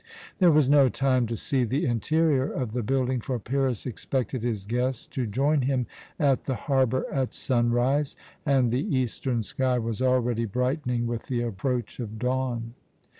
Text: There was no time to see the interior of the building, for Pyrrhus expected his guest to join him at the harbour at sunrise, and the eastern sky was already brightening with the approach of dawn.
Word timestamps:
There 0.39 0.49
was 0.49 0.67
no 0.67 0.89
time 0.89 1.27
to 1.27 1.35
see 1.35 1.63
the 1.63 1.85
interior 1.85 2.51
of 2.51 2.71
the 2.71 2.81
building, 2.81 3.21
for 3.21 3.37
Pyrrhus 3.37 3.85
expected 3.85 4.41
his 4.41 4.65
guest 4.65 5.11
to 5.13 5.27
join 5.27 5.61
him 5.61 5.85
at 6.17 6.45
the 6.45 6.55
harbour 6.55 7.05
at 7.13 7.33
sunrise, 7.35 8.15
and 8.43 8.71
the 8.71 8.81
eastern 8.81 9.43
sky 9.43 9.77
was 9.77 10.01
already 10.01 10.45
brightening 10.45 11.05
with 11.05 11.27
the 11.27 11.41
approach 11.41 11.99
of 11.99 12.17
dawn. 12.17 12.73